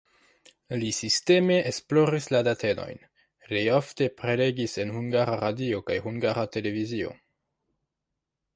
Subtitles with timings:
[0.83, 3.03] Li sisteme esploris la datenojn,
[3.53, 7.13] li ofte prelegis en Hungara Radio kaj Hungara Televizio.